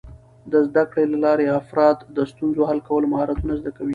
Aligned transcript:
د 0.51 0.53
زده 0.67 0.83
کړې 0.91 1.03
له 1.13 1.17
لارې، 1.25 1.55
افراد 1.61 1.97
د 2.15 2.17
ستونزو 2.31 2.61
حل 2.69 2.79
کولو 2.87 3.11
مهارتونه 3.13 3.53
زده 3.59 3.71
کوي. 3.77 3.89